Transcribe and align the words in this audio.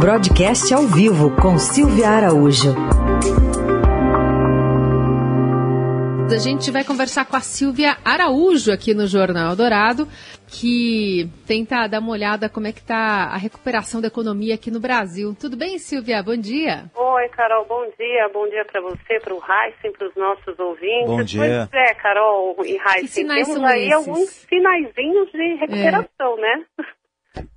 Broadcast 0.00 0.74
ao 0.74 0.82
vivo 0.82 1.34
com 1.40 1.58
Silvia 1.58 2.10
Araújo. 2.10 2.74
A 6.30 6.38
gente 6.38 6.70
vai 6.70 6.84
conversar 6.84 7.24
com 7.24 7.34
a 7.34 7.40
Silvia 7.40 7.96
Araújo 8.04 8.70
aqui 8.70 8.92
no 8.92 9.06
Jornal 9.06 9.56
Dourado, 9.56 10.06
que 10.48 11.30
tenta 11.46 11.86
dar 11.86 12.00
uma 12.00 12.12
olhada 12.12 12.48
como 12.48 12.66
é 12.66 12.72
que 12.72 12.80
está 12.80 13.30
a 13.32 13.38
recuperação 13.38 14.02
da 14.02 14.08
economia 14.08 14.54
aqui 14.56 14.70
no 14.70 14.80
Brasil. 14.80 15.34
Tudo 15.40 15.56
bem, 15.56 15.78
Silvia? 15.78 16.22
Bom 16.22 16.36
dia. 16.36 16.90
Oi, 16.94 17.28
Carol, 17.30 17.64
bom 17.64 17.84
dia. 17.98 18.28
Bom 18.34 18.46
dia 18.50 18.66
para 18.66 18.82
você, 18.82 19.18
para 19.18 19.32
o 19.32 19.40
Heisen, 19.40 19.92
para 19.92 20.08
os 20.08 20.14
nossos 20.14 20.58
ouvintes. 20.58 21.06
Bom 21.06 21.22
dia. 21.22 21.68
Pois 21.70 21.82
é, 21.82 21.94
Carol 21.94 22.54
e 22.66 22.76
Heisen, 22.76 23.26
temos 23.26 23.64
aí 23.64 23.88
esses? 23.88 23.94
alguns 23.94 24.28
sinaizinhos 24.28 25.32
de 25.32 25.54
recuperação, 25.54 26.38
é. 26.38 26.40
né? 26.42 26.64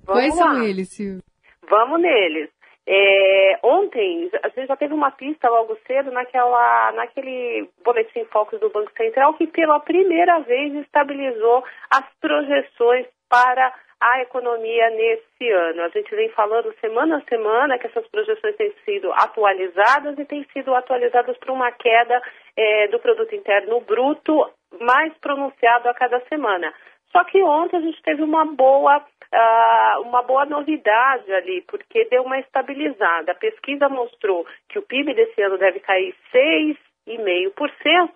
Vamos 0.04 0.22
Quais 0.22 0.36
lá. 0.36 0.54
são 0.54 0.62
eles, 0.62 0.88
Silvia? 0.88 1.29
Vamos 1.70 2.00
neles. 2.00 2.50
É, 2.84 3.58
ontem, 3.62 4.28
a 4.42 4.48
gente 4.48 4.66
já 4.66 4.76
teve 4.76 4.92
uma 4.92 5.12
pista 5.12 5.48
logo 5.48 5.78
cedo 5.86 6.10
naquela, 6.10 6.90
naquele 6.92 7.68
boletim 7.84 8.24
Focus 8.24 8.58
do 8.58 8.68
Banco 8.70 8.90
Central 8.96 9.34
que 9.34 9.46
pela 9.46 9.78
primeira 9.78 10.40
vez 10.40 10.74
estabilizou 10.74 11.62
as 11.88 12.04
projeções 12.20 13.06
para 13.28 13.72
a 14.00 14.22
economia 14.22 14.90
nesse 14.90 15.48
ano. 15.52 15.82
A 15.82 15.88
gente 15.90 16.12
vem 16.16 16.30
falando 16.30 16.74
semana 16.80 17.18
a 17.18 17.28
semana 17.28 17.78
que 17.78 17.86
essas 17.86 18.06
projeções 18.08 18.56
têm 18.56 18.72
sido 18.84 19.12
atualizadas 19.12 20.18
e 20.18 20.24
têm 20.24 20.44
sido 20.52 20.74
atualizadas 20.74 21.36
para 21.38 21.52
uma 21.52 21.70
queda 21.70 22.20
é, 22.56 22.88
do 22.88 22.98
produto 22.98 23.32
interno 23.32 23.80
bruto 23.82 24.50
mais 24.80 25.12
pronunciado 25.18 25.88
a 25.88 25.94
cada 25.94 26.18
semana. 26.22 26.72
Só 27.12 27.24
que 27.24 27.42
ontem 27.42 27.76
a 27.76 27.80
gente 27.80 28.00
teve 28.02 28.22
uma 28.22 28.44
boa, 28.44 28.98
uh, 28.98 30.02
uma 30.02 30.22
boa 30.22 30.44
novidade 30.44 31.32
ali, 31.32 31.62
porque 31.62 32.04
deu 32.06 32.22
uma 32.22 32.38
estabilizada. 32.38 33.32
A 33.32 33.34
pesquisa 33.34 33.88
mostrou 33.88 34.46
que 34.68 34.78
o 34.78 34.82
PIB 34.82 35.14
desse 35.14 35.42
ano 35.42 35.58
deve 35.58 35.80
cair 35.80 36.14
6,5%. 36.32 38.10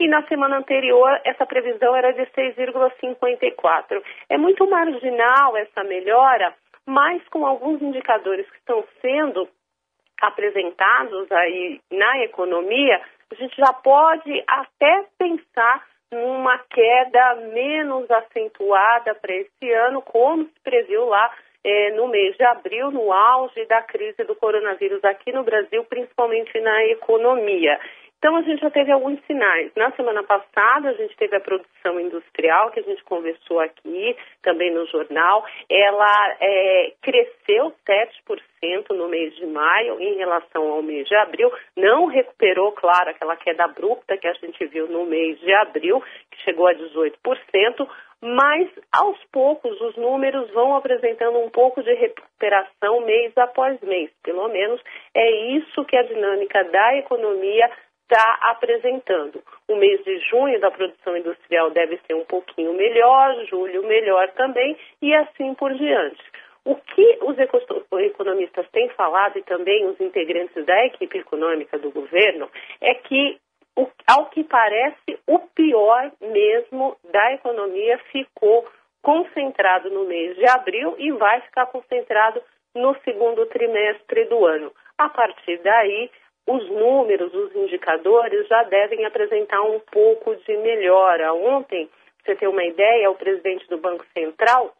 E 0.00 0.06
na 0.06 0.22
semana 0.28 0.58
anterior, 0.58 1.20
essa 1.24 1.44
previsão 1.44 1.94
era 1.94 2.12
de 2.12 2.22
6,54. 2.32 4.02
É 4.28 4.38
muito 4.38 4.68
marginal 4.68 5.56
essa 5.56 5.82
melhora, 5.84 6.54
mas 6.86 7.26
com 7.28 7.44
alguns 7.44 7.82
indicadores 7.82 8.48
que 8.48 8.58
estão 8.58 8.84
sendo 9.00 9.48
apresentados 10.22 11.30
aí 11.32 11.80
na 11.90 12.24
economia, 12.24 13.00
a 13.30 13.34
gente 13.34 13.56
já 13.56 13.72
pode 13.72 14.42
até 14.46 15.04
pensar 15.18 15.84
numa 16.12 16.58
queda 16.70 17.34
menos 17.52 18.10
acentuada 18.10 19.14
para 19.14 19.34
esse 19.34 19.72
ano, 19.72 20.02
como 20.02 20.44
se 20.44 20.60
previu 20.62 21.06
lá 21.06 21.30
é, 21.64 21.90
no 21.92 22.08
mês 22.08 22.36
de 22.36 22.44
abril, 22.44 22.90
no 22.90 23.12
auge 23.12 23.64
da 23.66 23.82
crise 23.82 24.24
do 24.24 24.34
coronavírus 24.34 25.04
aqui 25.04 25.32
no 25.32 25.42
Brasil, 25.42 25.84
principalmente 25.84 26.58
na 26.60 26.84
economia. 26.86 27.78
Então, 28.18 28.34
a 28.34 28.42
gente 28.42 28.60
já 28.60 28.70
teve 28.70 28.90
alguns 28.90 29.24
sinais. 29.26 29.70
Na 29.76 29.92
semana 29.92 30.24
passada, 30.24 30.88
a 30.88 30.92
gente 30.94 31.16
teve 31.16 31.36
a 31.36 31.40
produção 31.40 32.00
industrial, 32.00 32.72
que 32.72 32.80
a 32.80 32.82
gente 32.82 33.02
conversou 33.04 33.60
aqui, 33.60 34.16
também 34.42 34.74
no 34.74 34.84
jornal. 34.86 35.46
Ela 35.70 36.36
é, 36.40 36.92
cresceu 37.00 37.72
7% 37.88 38.90
no 38.90 39.08
mês 39.08 39.36
de 39.36 39.46
maio 39.46 40.00
em 40.00 40.16
relação 40.16 40.68
ao 40.68 40.82
mês 40.82 41.06
de 41.06 41.14
abril. 41.14 41.48
Não 41.76 42.06
recuperou, 42.06 42.72
claro, 42.72 43.10
aquela 43.10 43.36
queda 43.36 43.64
abrupta 43.64 44.16
que 44.16 44.26
a 44.26 44.32
gente 44.32 44.66
viu 44.66 44.88
no 44.88 45.06
mês 45.06 45.38
de 45.38 45.52
abril, 45.54 46.02
que 46.30 46.42
chegou 46.42 46.66
a 46.66 46.74
18%. 46.74 47.88
Mas, 48.20 48.68
aos 48.92 49.16
poucos, 49.30 49.80
os 49.80 49.96
números 49.96 50.50
vão 50.50 50.74
apresentando 50.74 51.38
um 51.38 51.48
pouco 51.50 51.80
de 51.84 51.94
recuperação 51.94 53.00
mês 53.02 53.32
após 53.38 53.80
mês. 53.80 54.10
Pelo 54.24 54.48
menos 54.48 54.82
é 55.14 55.30
isso 55.52 55.84
que 55.84 55.96
a 55.96 56.02
dinâmica 56.02 56.64
da 56.64 56.96
economia 56.96 57.70
está 58.08 58.38
apresentando. 58.50 59.42
O 59.68 59.76
mês 59.76 60.02
de 60.02 60.18
junho 60.30 60.58
da 60.58 60.70
produção 60.70 61.14
industrial 61.14 61.70
deve 61.70 62.00
ser 62.06 62.14
um 62.14 62.24
pouquinho 62.24 62.72
melhor, 62.72 63.44
julho 63.44 63.86
melhor 63.86 64.28
também 64.32 64.76
e 65.02 65.14
assim 65.14 65.54
por 65.54 65.72
diante. 65.74 66.22
O 66.64 66.74
que 66.74 67.18
os 67.22 67.36
economistas 68.00 68.66
têm 68.70 68.88
falado 68.90 69.38
e 69.38 69.42
também 69.42 69.86
os 69.86 70.00
integrantes 70.00 70.64
da 70.64 70.86
equipe 70.86 71.18
econômica 71.18 71.78
do 71.78 71.90
governo 71.90 72.50
é 72.80 72.94
que, 72.94 73.38
ao 74.06 74.26
que 74.26 74.42
parece, 74.44 75.18
o 75.26 75.38
pior 75.54 76.10
mesmo 76.20 76.96
da 77.12 77.32
economia 77.34 77.98
ficou 78.10 78.66
concentrado 79.02 79.90
no 79.90 80.04
mês 80.04 80.36
de 80.36 80.46
abril 80.46 80.94
e 80.98 81.12
vai 81.12 81.40
ficar 81.42 81.66
concentrado 81.66 82.42
no 82.74 82.94
segundo 83.02 83.46
trimestre 83.46 84.24
do 84.26 84.44
ano. 84.44 84.72
A 84.98 85.08
partir 85.08 85.58
daí, 85.58 86.10
os 86.48 86.66
números, 86.70 87.32
os 87.34 87.54
indicadores 87.54 88.48
já 88.48 88.62
devem 88.64 89.04
apresentar 89.04 89.60
um 89.60 89.78
pouco 89.80 90.34
de 90.34 90.56
melhora. 90.56 91.34
Ontem, 91.34 91.88
você 92.24 92.34
ter 92.34 92.48
uma 92.48 92.64
ideia, 92.64 93.10
o 93.10 93.16
presidente 93.16 93.68
do 93.68 93.76
Banco 93.76 94.04
Central, 94.14 94.72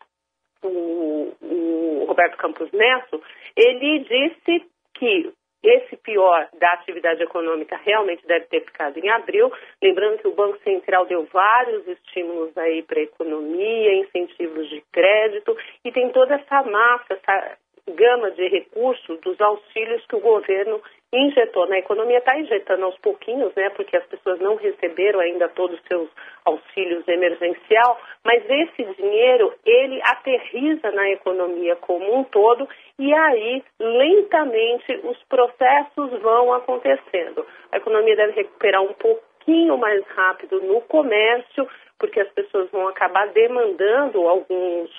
o, 0.62 1.34
o 1.43 2.05
Roberto 2.09 2.39
Campos 2.39 2.73
Neto, 2.73 3.23
ele 3.55 3.99
disse 4.01 4.67
que 4.95 5.31
esse 5.62 5.97
pior 5.97 6.49
da 6.59 6.73
atividade 6.73 7.23
econômica 7.23 7.77
realmente 7.85 8.27
deve 8.27 8.47
ter 8.47 8.65
ficado 8.65 8.97
em 8.97 9.11
abril. 9.11 9.53
Lembrando 9.83 10.19
que 10.19 10.29
o 10.29 10.35
Banco 10.35 10.59
Central 10.61 11.05
deu 11.05 11.25
vários 11.25 11.87
estímulos 11.87 12.56
aí 12.56 12.83
para 12.83 13.00
a 13.00 13.03
economia, 13.03 13.95
incentivos 13.95 14.69
de 14.71 14.81
crédito 14.93 15.56
e 15.85 15.93
tem 15.93 16.11
toda 16.11 16.37
essa 16.37 16.62
massa, 16.62 17.15
essa 17.15 17.59
gama 17.95 18.31
de 18.31 18.49
recursos 18.49 19.21
dos 19.21 19.41
auxílios 19.41 20.05
que 20.06 20.17
o 20.17 20.21
governo 20.21 20.81
injetou 21.12 21.66
na 21.69 21.78
economia, 21.78 22.19
está 22.19 22.38
injetando 22.38 22.84
aos 22.84 22.98
pouquinhos, 22.98 23.54
né, 23.54 23.70
porque 23.70 23.96
as 23.96 24.04
pessoas 24.06 24.38
não 24.41 24.56
receberam 24.56 25.20
ainda 25.20 25.48
todos 25.48 25.78
os 25.78 25.86
seus 25.86 26.08
auxílios 26.44 27.06
emergencial, 27.08 27.98
mas 28.24 28.42
esse 28.48 28.84
dinheiro, 28.94 29.54
ele 29.64 30.00
aterriza 30.02 30.91
na 30.91 31.10
economia 31.10 31.76
como 31.76 32.19
um 32.19 32.24
todo 32.24 32.69
e 32.98 33.14
aí, 33.14 33.62
lentamente, 33.78 35.00
os 35.04 35.22
processos 35.24 36.10
vão 36.20 36.52
acontecendo. 36.52 37.46
A 37.72 37.76
economia 37.78 38.16
deve 38.16 38.32
recuperar 38.32 38.82
um 38.82 38.92
pouquinho 38.94 39.78
mais 39.78 40.04
rápido 40.08 40.60
no 40.60 40.80
comércio, 40.82 41.66
porque 41.98 42.20
as 42.20 42.28
pessoas 42.30 42.70
vão 42.70 42.86
acabar 42.88 43.28
demandando 43.28 44.26
alguns 44.28 44.90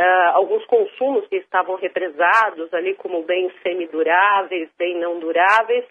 uh, 0.00 0.30
alguns 0.32 0.64
consumos 0.64 1.26
que 1.28 1.36
estavam 1.36 1.76
represados 1.76 2.72
ali 2.72 2.94
como 2.94 3.22
bens 3.22 3.52
semiduráveis, 3.62 4.70
bem 4.78 4.98
não 4.98 5.20
duráveis, 5.20 5.84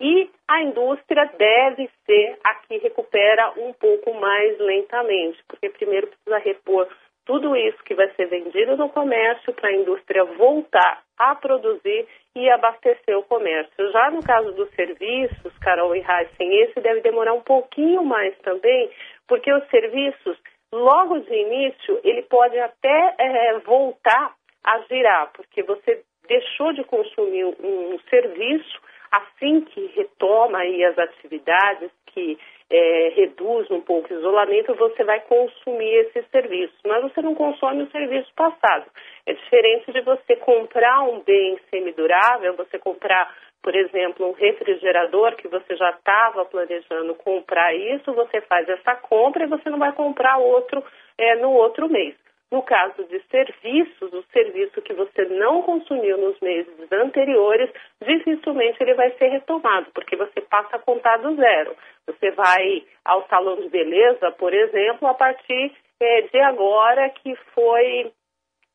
e 0.00 0.30
a 0.46 0.62
indústria 0.62 1.28
deve 1.36 1.90
ser 2.04 2.38
a 2.44 2.54
que 2.54 2.78
recupera 2.78 3.52
um 3.56 3.72
pouco 3.72 4.14
mais 4.14 4.58
lentamente, 4.58 5.42
porque 5.48 5.70
primeiro 5.70 6.06
precisa 6.06 6.38
repor 6.38 6.86
tudo 7.24 7.56
isso 7.56 7.82
que 7.82 7.94
vai 7.94 8.08
ser 8.10 8.26
vendido 8.26 8.76
no 8.76 8.88
comércio 8.88 9.52
para 9.52 9.70
a 9.70 9.74
indústria 9.74 10.24
voltar 10.24 11.02
a 11.18 11.34
produzir 11.34 12.06
e 12.36 12.48
abastecer 12.50 13.18
o 13.18 13.24
comércio. 13.24 13.90
Já 13.90 14.10
no 14.10 14.22
caso 14.22 14.52
dos 14.52 14.70
serviços, 14.74 15.58
Carol 15.58 15.96
e 15.96 16.00
Heisen, 16.00 16.62
esse 16.62 16.80
deve 16.80 17.00
demorar 17.00 17.32
um 17.32 17.40
pouquinho 17.40 18.04
mais 18.04 18.36
também, 18.38 18.90
porque 19.26 19.52
os 19.52 19.66
serviços 19.70 20.38
logo 20.76 21.18
de 21.20 21.34
início, 21.34 22.00
ele 22.04 22.22
pode 22.22 22.58
até 22.58 23.14
é, 23.18 23.58
voltar 23.60 24.34
a 24.62 24.80
girar, 24.82 25.32
porque 25.32 25.62
você 25.62 26.02
deixou 26.28 26.72
de 26.72 26.84
consumir 26.84 27.44
um, 27.44 27.98
serviço 28.10 28.80
assim 29.10 29.60
que 29.62 29.86
retoma 29.94 30.58
aí 30.58 30.84
as 30.84 30.98
atividades, 30.98 31.90
que 32.06 32.38
é, 32.68 33.12
reduz 33.14 33.70
um 33.70 33.80
pouco 33.80 34.12
o 34.12 34.18
isolamento, 34.18 34.74
você 34.74 35.04
vai 35.04 35.20
consumir 35.20 36.06
esse 36.06 36.22
serviço, 36.30 36.74
mas 36.84 37.02
você 37.02 37.22
não 37.22 37.34
consome 37.34 37.84
o 37.84 37.90
serviço 37.90 38.28
passado. 38.34 38.86
É 39.24 39.32
diferente 39.32 39.92
de 39.92 40.00
você 40.00 40.36
comprar 40.36 41.02
um 41.02 41.20
bem 41.20 41.58
semidurável, 41.70 42.56
você 42.56 42.78
comprar 42.78 43.32
por 43.62 43.74
exemplo, 43.74 44.28
um 44.28 44.32
refrigerador 44.32 45.34
que 45.36 45.48
você 45.48 45.74
já 45.76 45.90
estava 45.90 46.44
planejando 46.44 47.14
comprar 47.16 47.74
isso, 47.74 48.12
você 48.12 48.40
faz 48.42 48.68
essa 48.68 48.94
compra 48.94 49.44
e 49.44 49.48
você 49.48 49.68
não 49.68 49.78
vai 49.78 49.92
comprar 49.92 50.38
outro 50.38 50.84
é, 51.18 51.34
no 51.36 51.50
outro 51.50 51.88
mês. 51.88 52.14
No 52.50 52.62
caso 52.62 53.02
de 53.04 53.20
serviços, 53.28 54.12
o 54.12 54.22
serviço 54.32 54.80
que 54.80 54.92
você 54.92 55.24
não 55.24 55.62
consumiu 55.62 56.16
nos 56.16 56.38
meses 56.38 56.92
anteriores, 56.92 57.68
dificilmente 58.00 58.80
ele 58.80 58.94
vai 58.94 59.10
ser 59.18 59.30
retomado, 59.30 59.90
porque 59.92 60.14
você 60.14 60.40
passa 60.42 60.76
a 60.76 60.78
contar 60.78 61.16
do 61.16 61.34
zero. 61.34 61.74
Você 62.06 62.30
vai 62.30 62.84
ao 63.04 63.26
salão 63.26 63.56
de 63.56 63.68
beleza, 63.68 64.30
por 64.38 64.54
exemplo, 64.54 65.08
a 65.08 65.14
partir 65.14 65.72
é, 65.98 66.22
de 66.22 66.38
agora 66.38 67.10
que 67.10 67.34
foi 67.52 68.12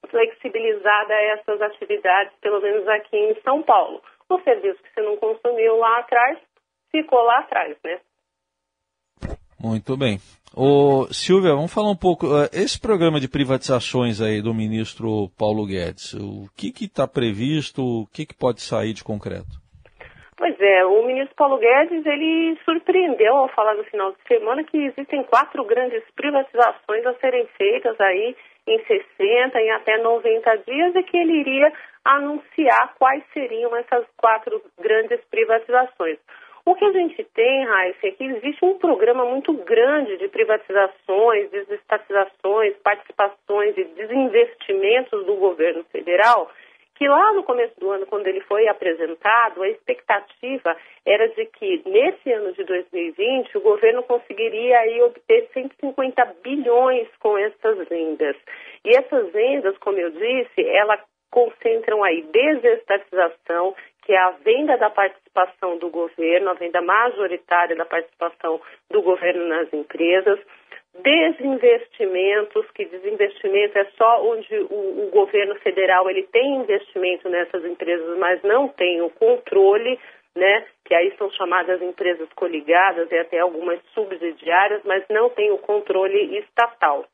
flexibilizada 0.09 1.13
essas 1.13 1.61
atividades, 1.61 2.33
pelo 2.41 2.59
menos 2.59 2.85
aqui 2.89 3.15
em 3.15 3.35
São 3.41 3.61
Paulo 3.61 4.01
o 4.35 4.43
serviço 4.43 4.81
que 4.81 4.93
você 4.93 5.01
não 5.01 5.17
consumiu 5.17 5.77
lá 5.77 5.99
atrás 5.99 6.37
ficou 6.91 7.21
lá 7.23 7.39
atrás, 7.39 7.75
né? 7.83 7.99
Muito 9.59 9.95
bem. 9.95 10.17
Ô, 10.55 11.05
Silvia, 11.11 11.53
vamos 11.53 11.73
falar 11.73 11.91
um 11.91 11.95
pouco. 11.95 12.25
Eh, 12.25 12.49
esse 12.51 12.79
programa 12.79 13.19
de 13.19 13.29
privatizações 13.29 14.19
aí 14.19 14.41
do 14.41 14.53
ministro 14.53 15.29
Paulo 15.37 15.65
Guedes, 15.65 16.13
o 16.15 16.49
que 16.57 16.73
está 16.83 17.07
previsto, 17.07 17.81
o 17.81 18.07
que, 18.07 18.25
que 18.25 18.35
pode 18.37 18.61
sair 18.61 18.93
de 18.93 19.03
concreto? 19.03 19.61
Pois 20.35 20.59
é, 20.59 20.83
o 20.83 21.05
ministro 21.05 21.35
Paulo 21.35 21.59
Guedes, 21.59 22.03
ele 22.03 22.57
surpreendeu 22.65 23.37
ao 23.37 23.47
falar 23.49 23.75
no 23.75 23.83
final 23.83 24.11
de 24.11 24.17
semana 24.27 24.63
que 24.63 24.75
existem 24.75 25.23
quatro 25.23 25.63
grandes 25.63 26.03
privatizações 26.15 27.05
a 27.05 27.13
serem 27.21 27.45
feitas 27.57 27.95
aí 28.01 28.35
em 28.67 28.79
60, 28.83 29.59
em 29.59 29.71
até 29.71 30.01
90 30.01 30.55
dias, 30.67 30.95
e 30.95 31.03
que 31.03 31.17
ele 31.17 31.39
iria 31.41 31.71
anunciar 32.03 32.95
quais 32.97 33.23
seriam 33.33 33.75
essas 33.75 34.05
quatro 34.17 34.61
grandes 34.79 35.19
privatizações. 35.29 36.17
O 36.63 36.75
que 36.75 36.85
a 36.85 36.91
gente 36.91 37.23
tem, 37.33 37.65
Raíssa, 37.65 38.07
é 38.07 38.11
que 38.11 38.23
existe 38.23 38.63
um 38.63 38.77
programa 38.77 39.25
muito 39.25 39.51
grande 39.53 40.17
de 40.17 40.27
privatizações, 40.27 41.49
desestatizações, 41.49 42.77
participações 42.83 43.75
e 43.77 43.83
desinvestimentos 43.83 45.25
do 45.25 45.35
governo 45.37 45.83
federal, 45.85 46.51
que 47.01 47.07
lá 47.07 47.33
no 47.33 47.41
começo 47.41 47.73
do 47.79 47.89
ano, 47.89 48.05
quando 48.05 48.27
ele 48.27 48.41
foi 48.41 48.67
apresentado, 48.67 49.63
a 49.63 49.69
expectativa 49.69 50.77
era 51.03 51.29
de 51.29 51.47
que 51.47 51.81
nesse 51.83 52.31
ano 52.31 52.53
de 52.53 52.63
2020 52.63 53.57
o 53.57 53.61
governo 53.61 54.03
conseguiria 54.03 54.77
aí 54.77 55.01
obter 55.01 55.49
150 55.51 56.23
bilhões 56.43 57.07
com 57.19 57.35
essas 57.39 57.87
vendas. 57.89 58.35
E 58.85 58.95
essas 58.95 59.31
vendas, 59.31 59.75
como 59.79 59.97
eu 59.97 60.11
disse, 60.11 60.63
elas 60.63 61.01
concentram 61.31 62.03
aí 62.03 62.21
desestatização, 62.23 63.73
que 64.03 64.13
é 64.13 64.17
a 64.17 64.31
venda 64.31 64.77
da 64.77 64.89
participação 64.89 65.77
do 65.77 65.89
governo, 65.89 66.49
a 66.49 66.53
venda 66.53 66.81
majoritária 66.81 67.75
da 67.75 67.85
participação 67.85 68.61
do 68.89 69.01
governo 69.01 69.47
nas 69.47 69.71
empresas, 69.73 70.39
desinvestimentos, 70.99 72.69
que 72.71 72.85
desinvestimento 72.85 73.77
é 73.77 73.85
só 73.97 74.23
onde 74.25 74.53
o, 74.69 75.05
o, 75.05 75.09
governo 75.09 75.55
federal 75.55 76.09
ele 76.09 76.23
tem 76.23 76.55
investimento 76.55 77.29
nessas 77.29 77.63
empresas, 77.63 78.17
mas 78.17 78.41
não 78.43 78.67
tem 78.67 79.01
o 79.01 79.09
controle, 79.09 79.97
né? 80.35 80.65
Que 80.85 80.93
aí 80.93 81.15
são 81.17 81.29
chamadas 81.31 81.81
empresas 81.81 82.27
coligadas 82.33 83.09
e 83.09 83.17
até 83.17 83.39
algumas 83.39 83.79
subsidiárias, 83.93 84.81
mas 84.83 85.03
não 85.09 85.29
tem 85.29 85.51
o 85.51 85.57
controle 85.57 86.37
estatal. 86.39 87.05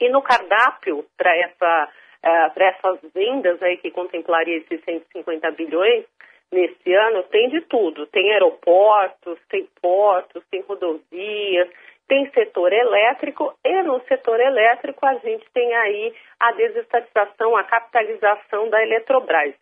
E 0.00 0.08
no 0.10 0.22
cardápio 0.22 1.04
para 1.16 1.34
essa 1.38 1.88
uh, 2.24 2.54
para 2.54 2.66
essas 2.66 2.98
vendas 3.12 3.62
aí 3.62 3.76
que 3.78 3.90
contemplaria 3.90 4.58
esses 4.58 4.82
150 4.84 5.50
bilhões 5.52 6.04
nesse 6.50 6.92
ano, 6.92 7.22
tem 7.24 7.48
de 7.48 7.60
tudo. 7.62 8.06
Tem 8.06 8.32
aeroportos, 8.32 9.38
tem 9.48 9.68
portos, 9.80 10.42
tem 10.50 10.60
rodovias, 10.62 11.68
tem 12.08 12.30
setor 12.30 12.72
elétrico 12.72 13.54
e 13.64 13.82
no 13.82 14.00
setor 14.06 14.40
elétrico 14.40 15.04
a 15.04 15.14
gente 15.16 15.44
tem 15.52 15.74
aí 15.76 16.14
a 16.40 16.52
desestatização, 16.52 17.56
a 17.56 17.64
capitalização 17.64 18.68
da 18.70 18.82
Eletrobras. 18.82 19.54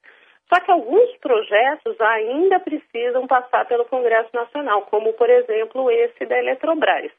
Só 0.49 0.61
que 0.61 0.71
alguns 0.71 1.17
projetos 1.17 2.01
ainda 2.01 2.61
precisam 2.61 3.27
passar 3.27 3.67
pelo 3.67 3.85
Congresso 3.87 4.31
Nacional, 4.33 4.83
como 4.83 5.13
por 5.15 5.29
exemplo 5.29 5.91
esse 5.91 6.25
da 6.25 6.39
Eletrobras. 6.39 7.11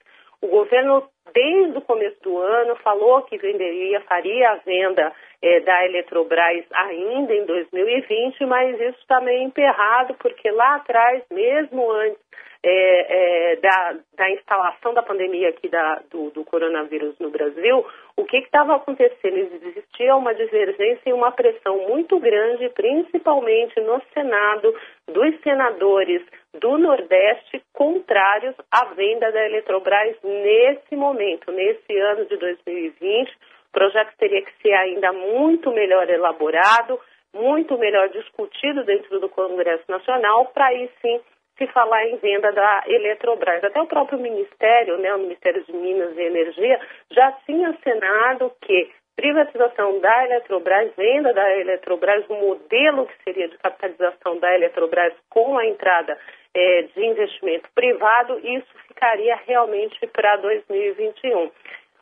O 0.41 0.47
governo, 0.47 1.09
desde 1.33 1.77
o 1.77 1.81
começo 1.81 2.21
do 2.21 2.37
ano, 2.37 2.75
falou 2.77 3.23
que 3.23 3.37
venderia, 3.37 4.01
faria 4.01 4.51
a 4.51 4.55
venda 4.57 5.11
é, 5.41 5.59
da 5.61 5.85
Eletrobras 5.85 6.65
ainda 6.71 7.33
em 7.33 7.45
2020, 7.45 8.45
mas 8.45 8.79
isso 8.79 8.99
está 8.99 9.19
meio 9.19 9.43
emperrado, 9.43 10.13
porque 10.15 10.49
lá 10.51 10.75
atrás, 10.75 11.23
mesmo 11.31 11.91
antes 11.91 12.21
é, 12.69 13.53
é, 13.53 13.55
da, 13.55 13.95
da, 14.17 14.29
instalação 14.31 14.93
da 14.93 15.01
pandemia 15.01 15.47
aqui 15.49 15.69
da, 15.69 16.01
do, 16.11 16.31
do, 16.31 16.43
coronavírus 16.43 17.17
no 17.17 17.29
Brasil, 17.29 17.85
o 18.17 18.25
que 18.25 18.37
estava 18.39 18.75
acontecendo? 18.75 19.37
Existia 19.37 20.13
uma 20.17 20.35
divergência 20.35 21.09
e 21.09 21.13
uma 21.13 21.31
pressão 21.31 21.77
muito 21.87 22.19
grande, 22.19 22.67
principalmente 22.69 23.79
no 23.79 24.01
Senado, 24.13 24.75
dos 25.07 25.39
senadores 25.41 26.21
do 26.59 26.77
Nordeste 26.77 27.63
contrários 27.71 28.55
à 28.69 28.83
venda 28.93 29.31
da 29.31 29.45
Eletrobras 29.45 30.17
nesse 30.21 30.93
momento, 30.97 31.49
nesse 31.53 31.97
ano 31.97 32.25
de 32.25 32.35
2020. 32.35 33.29
O 33.29 33.71
projeto 33.71 34.13
teria 34.17 34.41
que 34.41 34.51
ser 34.61 34.73
ainda 34.73 35.13
muito 35.13 35.71
melhor 35.71 36.09
elaborado, 36.09 36.99
muito 37.33 37.77
melhor 37.77 38.09
discutido 38.09 38.83
dentro 38.83 39.21
do 39.21 39.29
Congresso 39.29 39.83
Nacional, 39.87 40.47
para 40.47 40.65
aí 40.65 40.89
sim 41.01 41.21
se 41.57 41.67
falar 41.67 42.05
em 42.07 42.17
venda 42.17 42.51
da 42.51 42.83
Eletrobras. 42.85 43.63
Até 43.63 43.81
o 43.81 43.87
próprio 43.87 44.19
Ministério, 44.19 44.97
né, 44.97 45.13
o 45.13 45.19
Ministério 45.19 45.63
de 45.63 45.73
Minas 45.73 46.15
e 46.15 46.21
Energia, 46.21 46.79
já 47.11 47.31
tinha 47.45 47.69
assinado 47.69 48.51
que 48.61 48.89
privatização 49.15 49.99
da 49.99 50.25
Eletrobras, 50.25 50.95
venda 50.95 51.33
da 51.33 51.57
Eletrobras, 51.57 52.23
o 52.29 52.35
modelo 52.35 53.07
que 53.07 53.23
seria 53.23 53.47
de 53.49 53.57
capitalização 53.57 54.37
da 54.39 54.53
Eletrobras 54.53 55.13
com 55.27 55.57
a 55.57 55.65
entrada 55.65 56.17
é, 56.53 56.83
de 56.83 57.05
investimento 57.05 57.67
privado, 57.73 58.39
isso 58.39 58.67
ficaria 58.87 59.35
realmente 59.47 60.05
para 60.07 60.37
2021. 60.37 61.51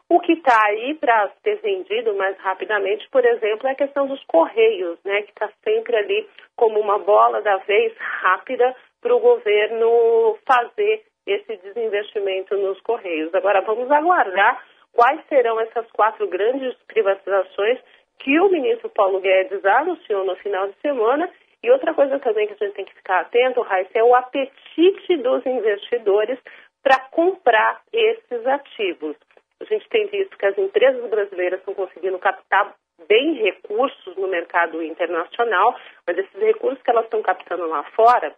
O 0.07 0.19
que 0.19 0.33
está 0.33 0.59
aí 0.67 0.93
para 0.95 1.31
ser 1.41 1.55
vendido 1.61 2.13
mais 2.15 2.37
rapidamente, 2.37 3.07
por 3.09 3.25
exemplo, 3.25 3.67
é 3.67 3.71
a 3.71 3.75
questão 3.75 4.05
dos 4.05 4.23
correios, 4.25 4.99
né, 5.03 5.23
que 5.23 5.31
está 5.31 5.49
sempre 5.63 5.95
ali 5.95 6.27
como 6.55 6.79
uma 6.79 6.99
bola 6.99 7.41
da 7.41 7.57
vez 7.57 7.93
rápida 7.97 8.75
para 9.05 9.15
o 9.15 9.19
governo 9.19 10.35
fazer 10.47 11.03
esse 11.27 11.57
desinvestimento 11.57 12.57
nos 12.57 12.81
Correios. 12.81 13.31
Agora, 13.35 13.61
vamos 13.61 13.89
aguardar 13.91 14.65
quais 14.91 15.21
serão 15.29 15.59
essas 15.59 15.85
quatro 15.91 16.27
grandes 16.27 16.73
privatizações 16.87 17.79
que 18.17 18.39
o 18.39 18.49
ministro 18.49 18.89
Paulo 18.89 19.21
Guedes 19.21 19.63
anunciou 19.63 20.25
no 20.25 20.35
final 20.37 20.67
de 20.69 20.73
semana. 20.81 21.29
E 21.61 21.69
outra 21.69 21.93
coisa 21.93 22.17
também 22.17 22.47
que 22.47 22.53
a 22.53 22.65
gente 22.65 22.75
tem 22.75 22.85
que 22.85 22.95
ficar 22.95 23.19
atento, 23.19 23.61
Raíssa, 23.61 23.91
é 23.93 24.03
o 24.03 24.15
apetite 24.15 25.17
dos 25.17 25.45
investidores 25.45 26.39
para 26.81 26.99
comprar 27.11 27.81
esses 27.93 28.47
ativos. 28.47 29.15
A 29.61 29.65
gente 29.65 29.87
tem 29.89 30.07
visto 30.07 30.35
que 30.35 30.47
as 30.47 30.57
empresas 30.57 31.07
brasileiras 31.11 31.59
estão 31.59 31.75
conseguindo 31.75 32.17
captar 32.17 32.73
bem 33.07 33.35
recursos 33.35 34.15
no 34.15 34.27
mercado 34.27 34.81
internacional, 34.81 35.75
mas 36.07 36.17
esses 36.17 36.41
recursos 36.41 36.81
que 36.81 36.89
elas 36.89 37.05
estão 37.05 37.21
captando 37.21 37.67
lá 37.67 37.83
fora 37.95 38.35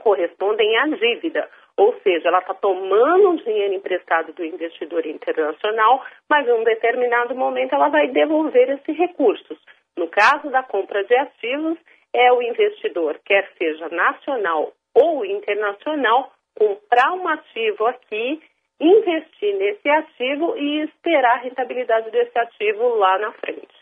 correspondem 0.00 0.76
à 0.78 0.86
dívida, 0.86 1.48
ou 1.76 1.94
seja, 2.02 2.28
ela 2.28 2.40
está 2.40 2.52
tomando 2.54 3.30
um 3.30 3.36
dinheiro 3.36 3.74
emprestado 3.74 4.32
do 4.32 4.44
investidor 4.44 5.06
internacional, 5.06 6.04
mas 6.28 6.46
em 6.46 6.52
um 6.52 6.64
determinado 6.64 7.34
momento 7.34 7.74
ela 7.74 7.88
vai 7.88 8.08
devolver 8.08 8.68
esses 8.70 8.96
recursos. 8.96 9.58
No 9.96 10.08
caso 10.08 10.50
da 10.50 10.62
compra 10.62 11.02
de 11.04 11.14
ativos, 11.16 11.78
é 12.12 12.32
o 12.32 12.42
investidor, 12.42 13.18
quer 13.24 13.48
seja 13.56 13.88
nacional 13.88 14.72
ou 14.94 15.24
internacional, 15.24 16.32
comprar 16.54 17.12
um 17.12 17.28
ativo 17.28 17.86
aqui, 17.86 18.42
investir 18.80 19.56
nesse 19.56 19.88
ativo 19.88 20.56
e 20.56 20.82
esperar 20.82 21.36
a 21.36 21.42
rentabilidade 21.42 22.10
desse 22.10 22.36
ativo 22.38 22.88
lá 22.96 23.18
na 23.18 23.32
frente. 23.32 23.79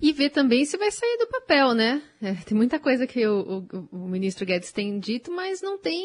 E 0.00 0.12
ver 0.12 0.30
também 0.30 0.64
se 0.64 0.78
vai 0.78 0.90
sair 0.90 1.18
do 1.18 1.28
papel, 1.28 1.74
né? 1.74 2.00
É, 2.22 2.32
tem 2.46 2.56
muita 2.56 2.80
coisa 2.80 3.06
que 3.06 3.26
o, 3.26 3.40
o, 3.40 3.88
o, 3.92 4.08
ministro 4.08 4.46
Guedes 4.46 4.72
tem 4.72 4.98
dito, 4.98 5.30
mas 5.30 5.60
não 5.62 5.78
tem 5.78 6.00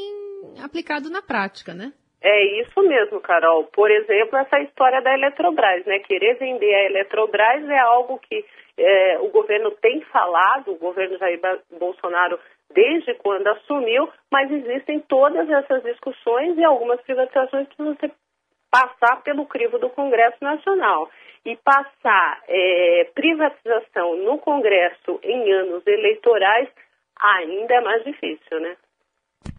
aplicado 0.61 1.09
na 1.09 1.21
prática, 1.21 1.73
né? 1.73 1.93
É 2.21 2.61
isso 2.61 2.81
mesmo, 2.83 3.19
Carol. 3.21 3.63
Por 3.65 3.89
exemplo, 3.89 4.37
essa 4.37 4.59
história 4.59 5.01
da 5.01 5.13
Eletrobras, 5.13 5.85
né? 5.85 5.99
Querer 5.99 6.37
vender 6.37 6.73
a 6.73 6.85
Eletrobras 6.85 7.67
é 7.67 7.79
algo 7.79 8.19
que 8.19 8.45
é, 8.77 9.19
o 9.19 9.29
governo 9.29 9.71
tem 9.81 10.01
falado, 10.11 10.71
o 10.71 10.77
governo 10.77 11.17
Jair 11.17 11.39
Bolsonaro 11.79 12.39
desde 12.73 13.13
quando 13.15 13.47
assumiu, 13.47 14.09
mas 14.31 14.51
existem 14.51 14.99
todas 15.01 15.49
essas 15.49 15.83
discussões 15.83 16.57
e 16.57 16.63
algumas 16.63 17.01
privatizações 17.01 17.67
que 17.67 17.75
precisam 17.75 18.11
passar 18.71 19.21
pelo 19.21 19.45
crivo 19.45 19.77
do 19.77 19.89
Congresso 19.89 20.37
Nacional 20.41 21.09
e 21.45 21.57
passar 21.57 22.41
é, 22.47 23.09
privatização 23.13 24.15
no 24.17 24.37
Congresso 24.37 25.19
em 25.21 25.51
anos 25.51 25.85
eleitorais 25.85 26.69
ainda 27.19 27.73
é 27.75 27.81
mais 27.81 28.03
difícil, 28.03 28.59
né? 28.61 28.75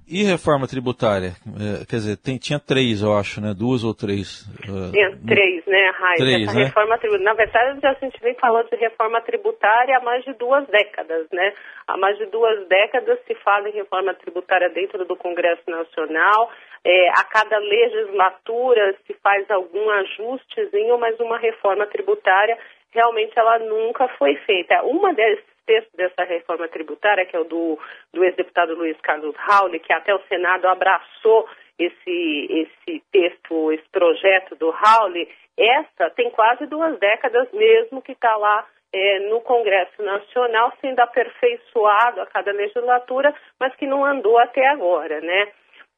E 0.07 0.25
reforma 0.25 0.66
tributária? 0.66 1.33
É, 1.57 1.87
quer 1.87 1.97
dizer, 1.97 2.16
tem, 2.19 2.37
tinha 2.37 2.59
três, 2.59 3.02
eu 3.02 3.14
acho, 3.14 3.40
né? 3.40 3.54
Duas 3.54 3.85
ou 3.85 3.95
três? 3.95 4.42
Uh, 4.69 4.90
tinha 4.90 5.11
três, 5.26 5.64
né, 5.64 5.90
Raíssa? 5.95 6.25
Três, 6.25 6.49
Essa 6.49 6.59
né? 6.59 6.64
reforma 6.66 6.99
tributária. 6.99 7.25
Na 7.25 7.35
verdade, 7.35 7.87
a 7.87 7.95
gente 7.95 8.21
vem 8.21 8.35
falando 8.35 8.69
de 8.69 8.76
reforma 8.76 9.21
tributária 9.21 9.97
há 9.97 10.00
mais 10.00 10.25
de 10.25 10.35
duas 10.35 10.66
décadas, 10.66 11.26
né? 11.33 11.54
Há 11.87 11.97
mais 11.97 12.19
de 12.19 12.26
duas 12.26 12.66
décadas 12.69 13.19
se 13.26 13.35
fala 13.37 13.69
em 13.69 13.73
reforma 13.73 14.12
tributária 14.14 14.69
dentro 14.71 15.04
do 15.07 15.16
Congresso 15.16 15.62
Nacional. 15.69 16.50
É, 16.84 17.08
a 17.10 17.24
cada 17.24 17.58
legislatura 17.58 18.96
se 19.06 19.14
faz 19.14 19.48
algum 19.50 19.88
ajustezinho, 19.90 20.98
mas 20.98 21.18
uma 21.20 21.38
reforma 21.38 21.86
tributária 21.86 22.58
realmente 22.92 23.38
ela 23.38 23.58
nunca 23.58 24.08
foi 24.18 24.36
feita. 24.36 24.82
Uma 24.82 25.12
desses 25.14 25.44
textos 25.66 25.94
dessa 25.94 26.24
reforma 26.24 26.68
tributária, 26.68 27.24
que 27.24 27.36
é 27.36 27.38
o 27.38 27.44
do, 27.44 27.78
do 28.12 28.24
ex-deputado 28.24 28.74
Luiz 28.74 29.00
Carlos 29.00 29.34
Rauli, 29.36 29.78
que 29.80 29.92
até 29.92 30.14
o 30.14 30.22
Senado 30.28 30.66
abraçou 30.66 31.48
esse, 31.78 32.68
esse 32.86 33.02
texto, 33.10 33.72
esse 33.72 33.88
projeto 33.90 34.54
do 34.56 34.68
Howley, 34.68 35.28
essa 35.56 36.10
tem 36.10 36.30
quase 36.30 36.66
duas 36.66 36.98
décadas 36.98 37.50
mesmo 37.52 38.02
que 38.02 38.12
está 38.12 38.36
lá 38.36 38.66
é, 38.92 39.20
no 39.20 39.40
Congresso 39.40 40.02
Nacional, 40.02 40.72
sendo 40.80 41.00
aperfeiçoado 41.00 42.20
a 42.20 42.26
cada 42.26 42.52
legislatura, 42.52 43.34
mas 43.58 43.74
que 43.76 43.86
não 43.86 44.04
andou 44.04 44.38
até 44.38 44.66
agora, 44.68 45.20
né? 45.20 45.48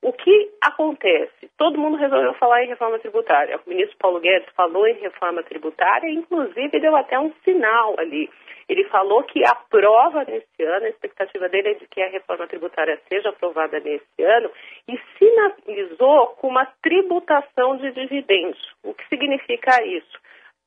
O 0.04 0.12
que 0.12 0.50
acontece? 0.60 1.48
Todo 1.56 1.78
mundo 1.78 1.96
resolveu 1.96 2.34
falar 2.34 2.62
em 2.62 2.68
reforma 2.68 2.98
tributária. 2.98 3.58
O 3.64 3.70
ministro 3.70 3.96
Paulo 3.96 4.20
Guedes 4.20 4.52
falou 4.54 4.86
em 4.86 5.00
reforma 5.00 5.42
tributária, 5.42 6.10
inclusive 6.10 6.78
deu 6.78 6.94
até 6.94 7.18
um 7.18 7.32
sinal 7.42 7.94
ali. 7.98 8.28
Ele 8.68 8.84
falou 8.90 9.22
que 9.22 9.42
aprova 9.46 10.22
nesse 10.24 10.62
ano, 10.62 10.84
a 10.84 10.90
expectativa 10.90 11.48
dele 11.48 11.70
é 11.70 11.74
de 11.74 11.86
que 11.86 12.02
a 12.02 12.10
reforma 12.10 12.46
tributária 12.46 13.00
seja 13.08 13.30
aprovada 13.30 13.80
nesse 13.80 14.22
ano, 14.22 14.50
e 14.86 15.00
sinalizou 15.18 16.36
com 16.36 16.48
uma 16.48 16.66
tributação 16.82 17.78
de 17.78 17.90
dividendos. 17.92 18.60
O 18.82 18.92
que 18.92 19.08
significa 19.08 19.82
isso? 19.86 20.20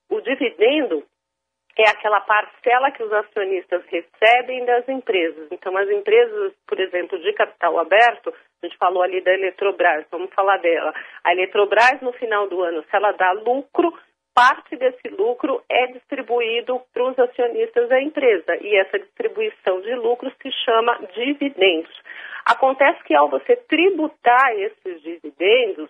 O 0.10 0.20
dividendo 0.20 1.04
é 1.78 1.88
aquela 1.90 2.22
parcela 2.22 2.90
que 2.90 3.04
os 3.04 3.14
acionistas 3.14 3.84
recebem 3.86 4.66
das 4.66 4.90
empresas. 4.90 5.48
Então, 5.52 5.78
as 5.78 5.88
empresas, 5.90 6.54
por 6.66 6.80
exemplo, 6.80 7.20
de 7.20 7.34
capital 7.34 7.78
aberto, 7.80 8.34
a 8.62 8.66
gente 8.66 8.78
falou 8.78 9.04
ali 9.04 9.22
da 9.22 9.34
Eletrobras, 9.34 10.06
vamos 10.10 10.34
falar 10.34 10.58
dela. 10.58 10.94
A 11.24 11.32
Eletrobras, 11.32 12.02
no 12.02 12.12
final 12.14 12.48
do 12.48 12.62
ano, 12.64 12.84
se 12.84 12.96
ela 12.96 13.12
dá 13.12 13.32
lucro, 13.32 13.94
parte 14.34 14.76
desse 14.76 15.10
lucro 15.10 15.64
é 15.70 15.88
distribuído 15.88 16.82
para 16.94 17.04
os 17.04 17.20
acionistas 17.20 17.88
da 17.90 18.02
empresa. 18.02 18.58
E 18.62 18.76
essa 18.76 19.00
distribuição 19.00 19.82
de 19.82 19.94
lucro 19.96 20.32
se 20.42 20.52
chama 20.64 21.00
dividendos. 21.14 21.94
Acontece 22.46 23.04
que 23.04 23.14
ao 23.16 23.30
você 23.30 23.56
tributar 23.56 24.54
esses 24.54 25.02
dividendos, 25.02 25.90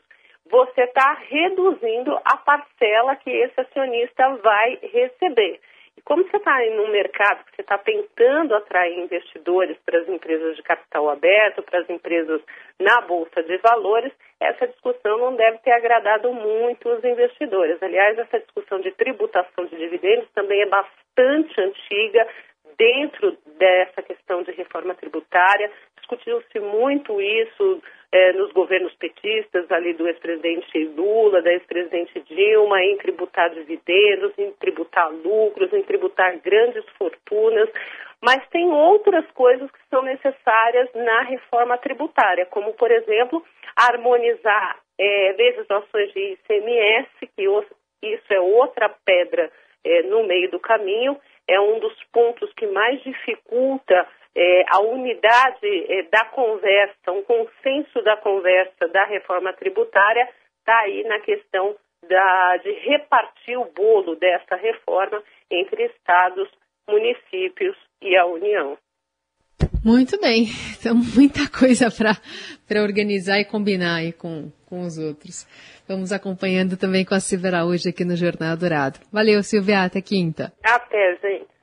você 0.50 0.82
está 0.82 1.14
reduzindo 1.30 2.18
a 2.24 2.38
parcela 2.38 3.16
que 3.16 3.30
esse 3.30 3.60
acionista 3.60 4.30
vai 4.38 4.80
receber. 4.82 5.60
E 5.98 6.02
como 6.02 6.24
você 6.24 6.38
está 6.38 6.60
num 6.76 6.90
mercado 6.90 7.44
que 7.46 7.56
você 7.56 7.62
está 7.62 7.78
tentando 7.80 8.56
atrair 8.56 9.00
investidores 9.00 9.76
para 9.86 10.00
as 10.00 10.08
empresas 10.08 10.56
de 10.56 10.62
capital 10.62 11.10
aberto, 11.10 11.64
para 11.64 11.80
as 11.80 11.90
empresas 11.90 12.40
na 12.80 13.02
Bolsa 13.02 13.42
de 13.42 13.58
Valores, 13.58 14.14
essa 14.40 14.68
discussão 14.68 15.18
não 15.18 15.36
deve 15.36 15.58
ter 15.60 15.72
agradado 15.72 16.32
muito 16.32 16.88
os 16.88 17.04
investidores. 17.04 17.82
Aliás, 17.82 18.18
essa 18.20 18.40
discussão 18.40 18.80
de 18.80 18.92
tributação 18.92 19.66
de 19.66 19.76
dividendos 19.76 20.30
também 20.36 20.62
é 20.62 20.68
bastante 20.68 21.60
antiga 21.60 22.28
dentro 22.78 23.38
dessa 23.58 24.02
questão 24.02 24.44
de 24.44 24.52
reforma 24.52 24.94
tributária. 24.96 25.72
Discutiu-se 25.98 26.60
muito 26.60 27.20
isso 27.22 27.82
é, 28.12 28.34
nos 28.34 28.52
governos 28.54 28.94
petistas, 28.96 29.70
ali 29.72 29.94
do 29.94 30.08
ex-presidente 30.08 30.86
Lula, 30.96 31.42
da 31.42 31.52
ex-presidente 31.52 32.20
Dilma, 32.22 32.82
em 32.82 32.98
tributar 32.98 33.50
dividendos, 33.50 34.32
em 34.38 34.52
tributar 34.54 35.12
lucros, 35.12 35.74
em 35.74 35.84
tributar 35.84 36.38
grandes 36.40 36.86
fortunas. 36.98 37.70
Mas 38.22 38.48
tem 38.50 38.72
outras 38.72 39.30
coisas 39.32 39.70
que 39.70 39.80
são 39.90 40.02
necessárias 40.02 40.90
na 40.94 41.22
reforma 41.24 41.78
tributária, 41.78 42.46
como, 42.48 42.74
por 42.74 42.90
exemplo, 42.90 43.44
harmonizar 43.76 44.80
é, 44.98 45.36
legislações 45.38 46.12
de 46.14 46.34
ICMS, 46.34 47.10
que 47.36 47.44
isso 48.04 48.34
é 48.34 48.40
outra 48.40 48.90
pedra 49.06 49.52
é, 49.84 50.04
no 50.04 50.24
meio 50.24 50.50
do 50.50 50.60
caminho, 50.60 51.20
é 51.48 51.60
um 51.60 51.80
dos 51.80 51.96
pontos 52.12 52.52
que 52.54 52.68
mais 52.68 53.02
dificulta 53.04 54.08
é, 54.36 54.66
a 54.68 54.82
unidade 54.82 55.68
é, 55.90 56.04
da 56.04 56.26
conversa, 56.26 57.12
um 57.12 57.24
consenso 57.24 58.02
da 58.04 58.18
conversa 58.18 58.88
da 58.88 59.06
reforma 59.06 59.52
tributária 59.54 60.30
está 60.60 60.80
aí 60.82 61.04
na 61.04 61.20
questão 61.22 61.76
da, 62.08 62.58
de 62.58 62.72
repartir 62.88 63.58
o 63.58 63.66
bolo 63.66 64.16
dessa 64.16 64.56
reforma 64.56 65.24
entre 65.50 65.86
estados, 65.86 66.50
municípios 66.88 67.76
e 68.02 68.16
a 68.16 68.26
União. 68.26 68.78
Muito 69.84 70.20
bem, 70.20 70.46
então 70.78 70.96
muita 70.96 71.50
coisa 71.50 71.88
para 71.90 72.84
organizar 72.84 73.40
e 73.40 73.46
combinar 73.46 73.96
aí 73.96 74.14
com, 74.14 74.52
com 74.66 74.82
os 74.82 74.98
outros. 74.98 75.48
Vamos 75.88 76.12
acompanhando 76.12 76.76
também 76.76 77.06
com 77.06 77.16
a 77.16 77.20
Silvia 77.20 77.64
hoje 77.64 77.90
aqui 77.90 78.04
no 78.04 78.16
Jornal 78.16 78.58
Dourado. 78.58 79.00
Valeu, 79.12 79.42
Silvia, 79.42 79.84
até 79.84 80.02
quinta. 80.02 80.52
Até, 80.64 81.16
gente. 81.22 81.57